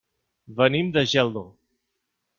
Venim 0.61 0.89
de 0.95 1.05
Geldo. 1.13 1.47